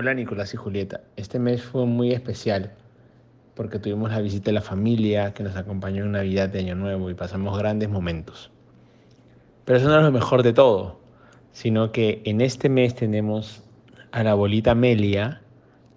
Hola 0.00 0.14
Nicolás 0.14 0.54
y 0.54 0.56
Julieta. 0.56 1.00
Este 1.16 1.40
mes 1.40 1.60
fue 1.60 1.84
muy 1.84 2.12
especial 2.12 2.70
porque 3.56 3.80
tuvimos 3.80 4.12
la 4.12 4.20
visita 4.20 4.44
de 4.44 4.52
la 4.52 4.60
familia 4.60 5.34
que 5.34 5.42
nos 5.42 5.56
acompañó 5.56 6.04
en 6.04 6.12
Navidad 6.12 6.48
de 6.48 6.60
Año 6.60 6.76
Nuevo 6.76 7.10
y 7.10 7.14
pasamos 7.14 7.58
grandes 7.58 7.88
momentos. 7.88 8.52
Pero 9.64 9.76
eso 9.80 9.88
no 9.88 9.98
es 9.98 10.04
lo 10.04 10.12
mejor 10.12 10.44
de 10.44 10.52
todo, 10.52 11.00
sino 11.50 11.90
que 11.90 12.22
en 12.26 12.40
este 12.40 12.68
mes 12.68 12.94
tenemos 12.94 13.64
a 14.12 14.22
la 14.22 14.30
abuelita 14.30 14.70
Amelia 14.70 15.42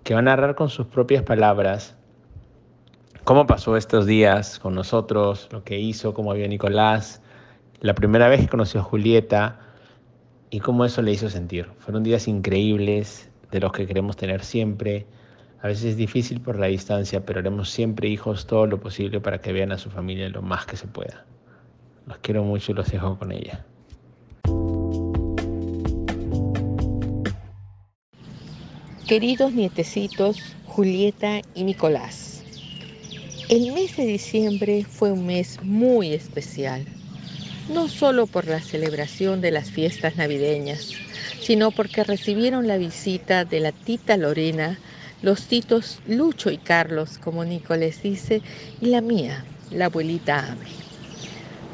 que 0.04 0.16
va 0.16 0.22
a 0.22 0.24
narrar 0.24 0.56
con 0.56 0.70
sus 0.70 0.88
propias 0.88 1.22
palabras 1.22 1.96
cómo 3.24 3.46
pasó 3.46 3.78
estos 3.78 4.08
días 4.08 4.58
con 4.58 4.74
nosotros, 4.74 5.48
lo 5.52 5.64
que 5.64 5.78
hizo, 5.78 6.16
cómo 6.16 6.34
vio 6.34 6.48
Nicolás, 6.48 7.22
la 7.82 7.94
primera 7.94 8.30
vez 8.30 8.42
que 8.42 8.48
conoció 8.48 8.80
a 8.80 8.84
Julieta 8.84 9.60
y 10.50 10.60
cómo 10.60 10.86
eso 10.86 11.04
le 11.04 11.12
hizo 11.12 11.30
sentir. 11.30 11.70
Fueron 11.78 12.02
días 12.02 12.28
increíbles, 12.28 13.31
de 13.52 13.60
los 13.60 13.72
que 13.72 13.86
queremos 13.86 14.16
tener 14.16 14.44
siempre. 14.44 15.06
A 15.62 15.68
veces 15.68 15.86
es 15.86 15.98
difícil 15.98 16.42
por 16.42 16.58
la 16.58 16.68
distancia, 16.68 17.24
pero 17.26 17.40
haremos 17.40 17.70
siempre 17.70 18.10
hijos 18.10 18.48
todo 18.48 18.66
lo 18.66 18.80
posible 18.80 19.20
para 19.20 19.40
que 19.40 19.54
vean 19.54 19.72
a 19.72 19.78
su 19.78 19.90
familia 19.90 20.30
lo 20.30 20.42
más 20.42 20.66
que 20.66 20.78
se 20.78 20.88
pueda. 20.88 21.26
Los 22.08 22.18
quiero 22.20 22.44
mucho 22.44 22.72
y 22.72 22.76
los 22.76 22.90
dejo 22.90 23.20
con 23.20 23.32
ella. 23.32 23.64
Queridos 29.08 29.54
nietecitos, 29.54 30.56
Julieta 30.66 31.42
y 31.54 31.66
Nicolás, 31.66 32.44
el 33.50 33.74
mes 33.74 33.98
de 33.98 34.06
diciembre 34.06 34.86
fue 34.90 35.12
un 35.12 35.26
mes 35.26 35.60
muy 35.62 36.14
especial, 36.14 36.86
no 37.74 37.90
solo 37.90 38.26
por 38.26 38.48
la 38.48 38.62
celebración 38.62 39.42
de 39.42 39.52
las 39.52 39.70
fiestas 39.70 40.16
navideñas, 40.16 40.94
sino 41.42 41.72
porque 41.72 42.04
recibieron 42.04 42.68
la 42.68 42.78
visita 42.78 43.46
de 43.46 43.60
la 43.60 43.72
tita 43.72 44.16
Lorena, 44.16 44.80
los 45.22 45.48
titos 45.48 46.02
Lucho 46.06 46.52
y 46.52 46.60
Carlos, 46.60 47.18
como 47.18 47.46
Nico 47.46 47.76
les 47.76 48.02
dice, 48.04 48.44
y 48.80 48.88
la 48.88 49.02
mía, 49.02 49.48
la 49.72 49.86
abuelita 49.86 50.52
Ame. 50.52 50.78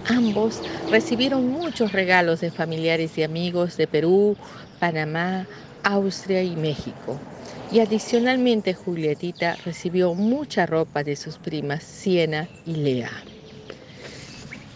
Ambos 0.06 0.64
recibieron 0.88 1.48
muchos 1.50 1.92
regalos 1.92 2.40
de 2.40 2.52
familiares 2.52 3.18
y 3.18 3.24
amigos 3.24 3.76
de 3.76 3.88
Perú, 3.88 4.38
Panamá, 4.80 5.50
Austria 5.84 6.44
y 6.44 6.56
México. 6.56 7.24
Y 7.70 7.80
adicionalmente 7.82 8.74
Julietita 8.74 9.58
recibió 9.58 10.14
mucha 10.16 10.66
ropa 10.66 11.04
de 11.04 11.18
sus 11.18 11.40
primas 11.40 11.84
Siena 11.84 12.52
y 12.64 12.76
Lea. 12.78 13.28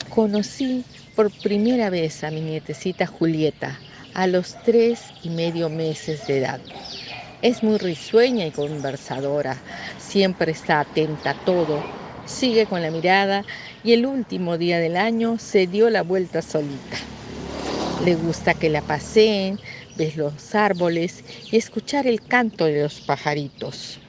Conocí 0.10 0.88
por 1.16 1.32
primera 1.32 1.90
vez 1.90 2.24
a 2.24 2.32
mi 2.32 2.42
nietecita 2.42 3.08
Julieta, 3.08 3.84
a 4.14 4.28
los 4.28 4.58
tres 4.62 5.14
y 5.22 5.30
medio 5.30 5.70
meses 5.70 6.26
de 6.26 6.38
edad. 6.40 6.62
Es 7.42 7.64
muy 7.64 7.78
risueña 7.78 8.46
y 8.48 8.52
conversadora, 8.52 9.64
siempre 9.98 10.52
está 10.52 10.80
atenta 10.82 11.32
a 11.32 11.36
todo, 11.36 11.88
sigue 12.24 12.68
con 12.68 12.82
la 12.82 12.92
mirada 12.92 13.46
y 13.82 13.94
el 13.94 14.06
último 14.06 14.58
día 14.58 14.80
del 14.80 14.98
año 14.98 15.38
se 15.40 15.68
dio 15.68 15.90
la 15.90 16.04
vuelta 16.04 16.42
solita. 16.42 16.98
Le 17.98 18.16
gusta 18.16 18.56
que 18.56 18.70
la 18.70 18.82
paseen, 18.82 19.60
ver 19.94 20.18
los 20.18 20.56
árboles 20.56 21.24
y 21.50 21.58
escuchar 21.58 22.08
el 22.08 22.24
canto 22.24 22.66
de 22.66 22.82
los 22.84 23.02
pajaritos 23.02 24.02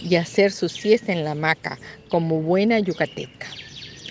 y 0.00 0.16
hacer 0.16 0.52
su 0.52 0.68
siesta 0.68 1.12
en 1.12 1.24
la 1.24 1.32
hamaca 1.32 1.80
como 2.08 2.42
buena 2.42 2.80
yucateca. 2.80 3.48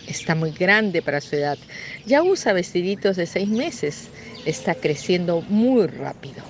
Está 0.07 0.35
muy 0.35 0.51
grande 0.51 1.01
para 1.01 1.21
su 1.21 1.35
edad, 1.35 1.57
ya 2.05 2.23
usa 2.23 2.53
vestiditos 2.53 3.15
de 3.15 3.25
seis 3.25 3.47
meses 3.49 4.09
está 4.45 4.75
creciendo 4.75 5.41
muy 5.41 5.87
rápido. 5.87 6.43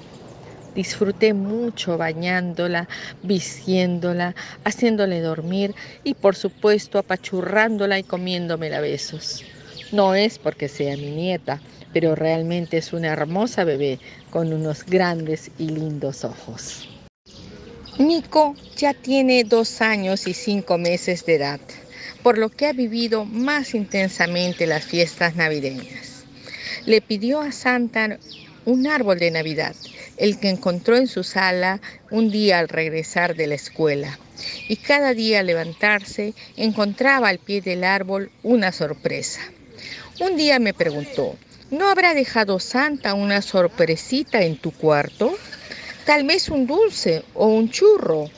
Disfruté 0.75 1.33
mucho 1.33 1.97
bañándola, 1.97 2.87
vistiéndola, 3.21 4.35
haciéndole 4.63 5.21
dormir 5.21 5.75
y 6.03 6.15
por 6.15 6.35
supuesto 6.35 6.97
apachurrándola 6.97 7.99
y 7.99 8.03
comiéndome 8.03 8.73
a 8.73 8.81
besos. 8.81 9.43
No 9.91 10.15
es 10.15 10.39
porque 10.39 10.67
sea 10.67 10.97
mi 10.97 11.11
nieta, 11.11 11.61
pero 11.93 12.15
realmente 12.15 12.77
es 12.77 12.91
una 12.91 13.09
hermosa 13.09 13.63
bebé 13.63 13.99
con 14.31 14.51
unos 14.51 14.83
grandes 14.83 15.51
y 15.59 15.69
lindos 15.69 16.23
ojos. 16.23 16.87
Nico 17.99 18.55
ya 18.75 18.95
tiene 18.95 19.43
dos 19.43 19.79
años 19.81 20.25
y 20.25 20.33
cinco 20.33 20.79
meses 20.79 21.23
de 21.27 21.35
edad, 21.35 21.59
por 22.23 22.37
lo 22.37 22.49
que 22.49 22.65
ha 22.65 22.73
vivido 22.73 23.25
más 23.25 23.75
intensamente 23.75 24.65
las 24.65 24.85
fiestas 24.85 25.35
navideñas 25.35 26.13
le 26.85 27.01
pidió 27.01 27.41
a 27.41 27.51
Santa 27.51 28.19
un 28.65 28.87
árbol 28.87 29.19
de 29.19 29.31
Navidad, 29.31 29.75
el 30.17 30.39
que 30.39 30.49
encontró 30.49 30.97
en 30.97 31.07
su 31.07 31.23
sala 31.23 31.81
un 32.11 32.31
día 32.31 32.59
al 32.59 32.69
regresar 32.69 33.35
de 33.35 33.47
la 33.47 33.55
escuela. 33.55 34.19
Y 34.67 34.77
cada 34.77 35.13
día 35.13 35.39
al 35.39 35.47
levantarse 35.47 36.33
encontraba 36.57 37.29
al 37.29 37.39
pie 37.39 37.61
del 37.61 37.83
árbol 37.83 38.31
una 38.41 38.71
sorpresa. 38.71 39.41
Un 40.19 40.37
día 40.37 40.59
me 40.59 40.73
preguntó, 40.73 41.35
¿no 41.71 41.89
habrá 41.89 42.13
dejado 42.13 42.59
Santa 42.59 43.13
una 43.13 43.41
sorpresita 43.41 44.41
en 44.43 44.57
tu 44.57 44.71
cuarto? 44.71 45.33
Tal 46.05 46.25
vez 46.25 46.49
un 46.49 46.67
dulce 46.67 47.23
o 47.33 47.47
un 47.47 47.69
churro. 47.69 48.29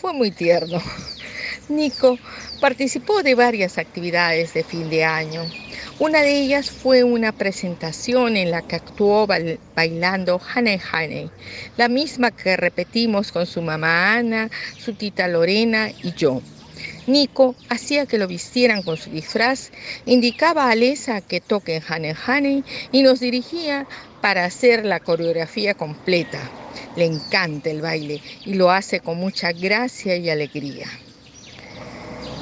Fue 0.00 0.12
muy 0.12 0.30
tierno. 0.30 0.82
Nico 1.68 2.18
participó 2.62 3.24
de 3.24 3.34
varias 3.34 3.76
actividades 3.76 4.54
de 4.54 4.62
fin 4.62 4.88
de 4.88 5.02
año. 5.02 5.42
Una 5.98 6.22
de 6.22 6.42
ellas 6.42 6.70
fue 6.70 7.02
una 7.02 7.32
presentación 7.32 8.36
en 8.36 8.52
la 8.52 8.62
que 8.62 8.76
actuó 8.76 9.26
bailando 9.74 10.40
Hane 10.54 10.80
Hane, 10.92 11.28
la 11.76 11.88
misma 11.88 12.30
que 12.30 12.56
repetimos 12.56 13.32
con 13.32 13.46
su 13.46 13.62
mamá 13.62 14.14
Ana, 14.14 14.48
su 14.78 14.94
tita 14.94 15.26
Lorena 15.26 15.90
y 16.04 16.12
yo. 16.14 16.40
Nico 17.08 17.56
hacía 17.68 18.06
que 18.06 18.16
lo 18.16 18.28
vistieran 18.28 18.84
con 18.84 18.96
su 18.96 19.10
disfraz, 19.10 19.72
indicaba 20.06 20.66
a 20.66 20.70
Alesa 20.70 21.20
que 21.20 21.40
toque 21.40 21.82
Hane 21.84 22.14
Hane 22.26 22.62
y 22.92 23.02
nos 23.02 23.18
dirigía 23.18 23.88
para 24.20 24.44
hacer 24.44 24.84
la 24.84 25.00
coreografía 25.00 25.74
completa. 25.74 26.38
Le 26.94 27.06
encanta 27.06 27.70
el 27.70 27.82
baile 27.82 28.20
y 28.44 28.54
lo 28.54 28.70
hace 28.70 29.00
con 29.00 29.16
mucha 29.18 29.50
gracia 29.50 30.16
y 30.16 30.30
alegría. 30.30 30.86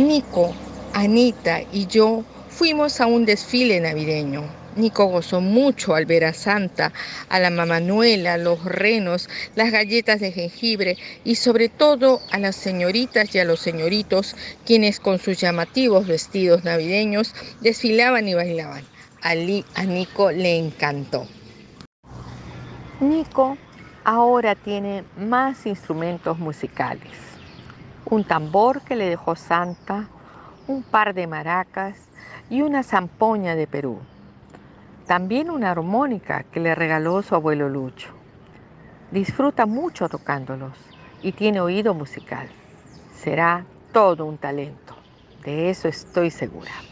Nico, 0.00 0.54
Anita 0.94 1.62
y 1.72 1.86
yo 1.86 2.24
Fuimos 2.50 3.00
a 3.00 3.06
un 3.06 3.24
desfile 3.24 3.80
navideño. 3.80 4.44
Nico 4.76 5.06
gozó 5.06 5.40
mucho 5.40 5.94
al 5.94 6.04
ver 6.04 6.26
a 6.26 6.34
Santa, 6.34 6.92
a 7.30 7.40
la 7.40 7.48
mamanuela, 7.48 8.36
los 8.36 8.62
renos, 8.64 9.30
las 9.54 9.70
galletas 9.70 10.20
de 10.20 10.30
jengibre 10.30 10.98
y 11.24 11.36
sobre 11.36 11.70
todo 11.70 12.20
a 12.32 12.38
las 12.38 12.56
señoritas 12.56 13.34
y 13.34 13.38
a 13.38 13.44
los 13.44 13.60
señoritos 13.60 14.36
quienes 14.66 15.00
con 15.00 15.18
sus 15.18 15.40
llamativos 15.40 16.06
vestidos 16.06 16.64
navideños 16.64 17.34
desfilaban 17.62 18.28
y 18.28 18.34
bailaban. 18.34 18.84
A, 19.22 19.30
a 19.30 19.84
Nico 19.84 20.30
le 20.30 20.58
encantó. 20.58 21.26
Nico 23.00 23.56
ahora 24.04 24.54
tiene 24.54 25.02
más 25.16 25.64
instrumentos 25.64 26.38
musicales. 26.38 27.39
Un 28.06 28.24
tambor 28.24 28.82
que 28.82 28.96
le 28.96 29.08
dejó 29.08 29.36
Santa, 29.36 30.08
un 30.66 30.82
par 30.82 31.14
de 31.14 31.26
maracas, 31.26 32.10
y 32.48 32.62
una 32.62 32.82
zampoña 32.82 33.54
de 33.54 33.66
Perú. 33.66 33.98
También 35.06 35.50
una 35.50 35.70
armónica 35.70 36.44
que 36.44 36.60
le 36.60 36.74
regaló 36.74 37.22
su 37.22 37.34
abuelo 37.34 37.68
Lucho. 37.68 38.12
Disfruta 39.10 39.66
mucho 39.66 40.08
tocándolos 40.08 40.76
y 41.22 41.32
tiene 41.32 41.60
oído 41.60 41.94
musical. 41.94 42.48
Será 43.12 43.64
todo 43.92 44.24
un 44.24 44.38
talento, 44.38 44.94
de 45.44 45.70
eso 45.70 45.88
estoy 45.88 46.30
segura. 46.30 46.89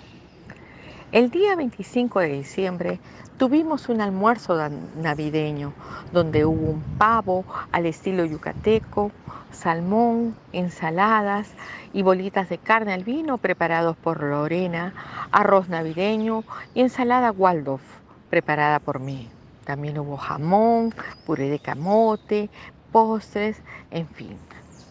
El 1.11 1.31
día 1.31 1.57
25 1.57 2.21
de 2.21 2.29
diciembre 2.29 3.01
tuvimos 3.39 3.89
un 3.89 4.03
almuerzo 4.03 4.59
navideño 5.01 5.73
donde 6.13 6.45
hubo 6.45 6.73
un 6.73 6.83
pavo 6.99 7.47
al 7.73 7.87
estilo 7.87 8.27
yucateco, 8.27 9.11
salmón, 9.51 10.37
ensaladas 10.53 11.49
y 11.95 12.03
bolitas 12.03 12.51
de 12.51 12.59
carne 12.59 12.93
al 12.93 13.05
vino 13.05 13.39
preparados 13.39 13.97
por 13.97 14.23
Lorena, 14.23 14.93
arroz 15.33 15.71
navideño 15.71 16.45
y 16.75 16.83
ensalada 16.83 17.33
Waldorf 17.33 17.83
preparada 18.29 18.79
por 18.79 19.01
mí. 19.01 19.31
También 19.65 19.99
hubo 19.99 20.19
jamón, 20.19 20.93
puré 21.25 21.49
de 21.49 21.59
camote, 21.59 22.51
postres, 22.93 23.63
en 23.91 24.07
fin, 24.09 24.37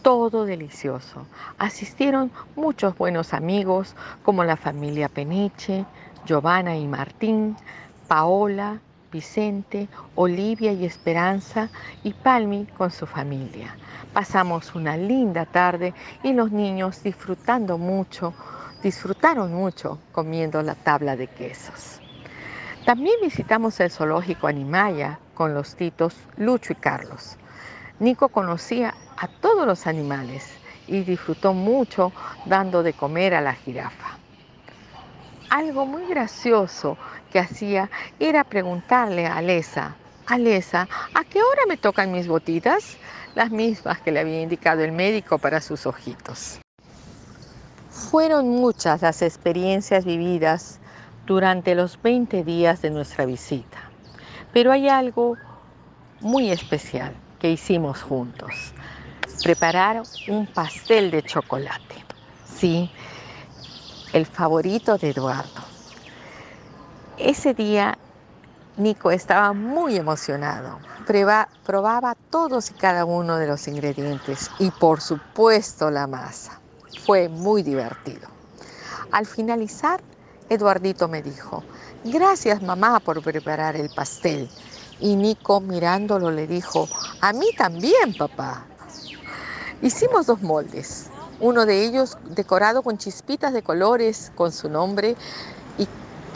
todo 0.02 0.46
delicioso. 0.46 1.26
Asistieron 1.58 2.32
muchos 2.56 2.96
buenos 2.96 3.34
amigos 3.34 3.94
como 4.24 4.42
la 4.42 4.56
familia 4.56 5.08
Peniche, 5.08 5.84
Giovanna 6.24 6.76
y 6.76 6.86
Martín, 6.86 7.56
Paola, 8.06 8.80
Vicente, 9.10 9.88
Olivia 10.16 10.72
y 10.72 10.84
Esperanza 10.84 11.70
y 12.02 12.12
Palmi 12.12 12.66
con 12.76 12.90
su 12.90 13.06
familia. 13.06 13.76
Pasamos 14.12 14.74
una 14.74 14.96
linda 14.96 15.46
tarde 15.46 15.94
y 16.22 16.32
los 16.32 16.52
niños 16.52 17.02
disfrutando 17.02 17.78
mucho, 17.78 18.34
disfrutaron 18.82 19.54
mucho 19.54 19.98
comiendo 20.12 20.62
la 20.62 20.74
tabla 20.74 21.16
de 21.16 21.26
quesos. 21.28 22.00
También 22.84 23.16
visitamos 23.22 23.80
el 23.80 23.90
zoológico 23.90 24.46
Animaya 24.46 25.18
con 25.34 25.54
los 25.54 25.74
titos 25.76 26.14
Lucho 26.36 26.72
y 26.72 26.76
Carlos. 26.76 27.36
Nico 28.00 28.28
conocía 28.28 28.94
a 29.16 29.28
todos 29.28 29.66
los 29.66 29.86
animales 29.86 30.58
y 30.86 31.02
disfrutó 31.02 31.52
mucho 31.52 32.12
dando 32.46 32.82
de 32.82 32.92
comer 32.92 33.34
a 33.34 33.40
la 33.40 33.54
jirafa. 33.54 34.18
Algo 35.50 35.86
muy 35.86 36.06
gracioso 36.06 36.98
que 37.32 37.38
hacía 37.38 37.90
era 38.20 38.44
preguntarle 38.44 39.26
a 39.26 39.38
Alesa, 39.38 39.96
Alesa, 40.26 40.86
¿a 41.14 41.24
qué 41.24 41.38
hora 41.38 41.62
me 41.66 41.78
tocan 41.78 42.12
mis 42.12 42.28
botitas? 42.28 42.98
Las 43.34 43.50
mismas 43.50 43.98
que 44.02 44.12
le 44.12 44.20
había 44.20 44.42
indicado 44.42 44.84
el 44.84 44.92
médico 44.92 45.38
para 45.38 45.62
sus 45.62 45.86
ojitos. 45.86 46.60
Fueron 47.88 48.50
muchas 48.50 49.00
las 49.00 49.22
experiencias 49.22 50.04
vividas 50.04 50.80
durante 51.26 51.74
los 51.74 52.00
20 52.02 52.44
días 52.44 52.82
de 52.82 52.90
nuestra 52.90 53.24
visita, 53.24 53.78
pero 54.52 54.70
hay 54.70 54.90
algo 54.90 55.38
muy 56.20 56.50
especial 56.50 57.14
que 57.38 57.50
hicimos 57.50 58.02
juntos. 58.02 58.74
Preparar 59.42 60.04
un 60.26 60.46
pastel 60.46 61.10
de 61.10 61.22
chocolate. 61.22 62.04
Sí, 62.44 62.90
el 64.12 64.26
favorito 64.26 64.96
de 64.98 65.10
Eduardo. 65.10 65.62
Ese 67.18 67.54
día 67.54 67.98
Nico 68.76 69.10
estaba 69.10 69.52
muy 69.52 69.96
emocionado. 69.96 70.78
probaba 71.64 72.14
todos 72.30 72.70
y 72.70 72.74
cada 72.74 73.04
uno 73.04 73.36
de 73.36 73.46
los 73.46 73.66
ingredientes 73.66 74.50
y 74.58 74.70
por 74.70 75.00
supuesto 75.00 75.90
la 75.90 76.06
masa. 76.06 76.60
Fue 77.04 77.28
muy 77.28 77.62
divertido. 77.62 78.28
Al 79.10 79.26
finalizar, 79.26 80.00
Eduardito 80.48 81.08
me 81.08 81.22
dijo, 81.22 81.64
gracias 82.04 82.62
mamá 82.62 83.00
por 83.00 83.22
preparar 83.22 83.74
el 83.76 83.90
pastel. 83.90 84.48
Y 85.00 85.16
Nico 85.16 85.60
mirándolo 85.60 86.30
le 86.30 86.46
dijo, 86.46 86.88
a 87.20 87.32
mí 87.32 87.46
también 87.56 88.14
papá. 88.16 88.66
Hicimos 89.80 90.26
dos 90.26 90.42
moldes, 90.42 91.06
uno 91.40 91.66
de 91.66 91.84
ellos 91.84 92.16
decorado 92.30 92.82
con 92.82 92.98
chispitas 92.98 93.52
de 93.52 93.62
colores 93.62 94.32
con 94.34 94.52
su 94.52 94.68
nombre 94.68 95.16
y 95.78 95.86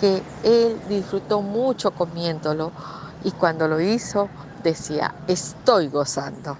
que 0.01 0.23
él 0.45 0.81
disfrutó 0.89 1.43
mucho 1.43 1.91
comiéndolo 1.91 2.73
y 3.25 3.31
cuando 3.33 3.69
lo 3.69 3.81
hizo 3.81 4.29
decía, 4.63 5.15
estoy 5.27 5.89
gozando. 5.89 6.57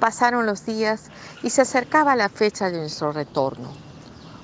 Pasaron 0.00 0.46
los 0.46 0.64
días 0.64 1.10
y 1.42 1.50
se 1.50 1.62
acercaba 1.62 2.14
la 2.14 2.28
fecha 2.28 2.70
de 2.70 2.78
nuestro 2.78 3.12
retorno. 3.12 3.68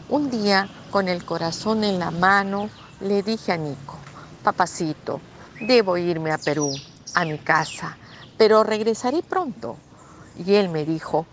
Un 0.09 0.31
día, 0.31 0.69
con 0.91 1.09
el 1.09 1.25
corazón 1.25 1.85
en 1.85 1.99
la 1.99 2.11
mano, 2.11 2.71
le 3.01 3.23
dije 3.23 3.53
a 3.53 3.57
Nico, 3.57 3.97
papacito, 4.43 5.21
debo 5.61 5.97
irme 5.97 6.33
a 6.33 6.39
Perú, 6.39 6.81
a 7.15 7.25
mi 7.25 7.39
casa, 7.39 7.97
pero 8.37 8.65
regresaré 8.65 9.23
pronto. 9.23 9.77
Y 10.37 10.55
él 10.55 10.69
me 10.69 10.85
dijo, 10.85 11.27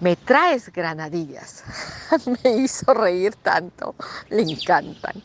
me 0.00 0.16
traes 0.16 0.70
granadillas. 0.72 1.64
me 2.44 2.50
hizo 2.56 2.92
reír 2.94 3.34
tanto, 3.36 3.94
le 4.30 4.42
encantan. 4.42 5.22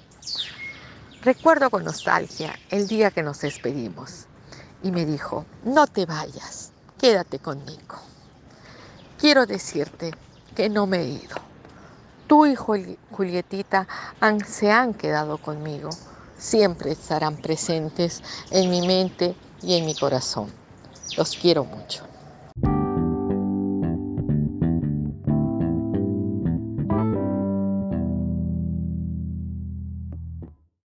Recuerdo 1.24 1.70
con 1.70 1.84
nostalgia 1.84 2.58
el 2.70 2.88
día 2.88 3.12
que 3.12 3.24
nos 3.24 3.42
despedimos 3.42 4.26
y 4.82 4.92
me 4.92 5.06
dijo, 5.06 5.46
no 5.64 5.88
te 5.88 6.06
vayas, 6.06 6.72
quédate 6.98 7.40
conmigo. 7.40 7.98
Quiero 9.20 9.46
decirte 9.46 10.12
que 10.56 10.70
no 10.70 10.88
me 10.88 11.02
he 11.02 11.08
ido. 11.10 11.36
Tú 12.26 12.46
y 12.46 12.56
Julietita 12.56 13.88
se 14.48 14.72
han 14.72 14.94
quedado 14.94 15.38
conmigo. 15.38 15.90
Siempre 16.38 16.92
estarán 16.92 17.38
presentes 17.38 18.24
en 18.50 18.70
mi 18.72 18.82
mente 18.82 19.36
y 19.62 19.78
en 19.78 19.86
mi 19.86 19.94
corazón. 19.94 20.52
Los 21.18 21.36
quiero 21.36 21.66
mucho. 21.66 22.04